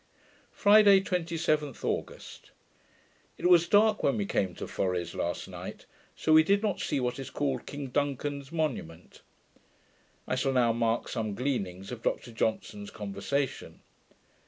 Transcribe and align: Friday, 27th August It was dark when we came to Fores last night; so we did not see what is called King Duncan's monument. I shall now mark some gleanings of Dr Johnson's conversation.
Friday, 0.55 0.99
27th 0.99 1.83
August 1.85 2.49
It 3.37 3.45
was 3.45 3.67
dark 3.67 4.01
when 4.01 4.17
we 4.17 4.25
came 4.25 4.55
to 4.55 4.67
Fores 4.67 5.13
last 5.13 5.47
night; 5.47 5.85
so 6.15 6.33
we 6.33 6.41
did 6.41 6.63
not 6.63 6.79
see 6.79 6.99
what 6.99 7.19
is 7.19 7.29
called 7.29 7.67
King 7.67 7.89
Duncan's 7.89 8.51
monument. 8.51 9.21
I 10.27 10.33
shall 10.33 10.53
now 10.53 10.73
mark 10.73 11.07
some 11.07 11.35
gleanings 11.35 11.91
of 11.91 12.01
Dr 12.01 12.31
Johnson's 12.31 12.89
conversation. 12.89 13.81